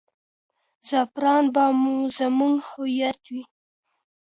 [0.89, 1.63] زعفران به
[2.17, 3.43] زموږ هویت وي.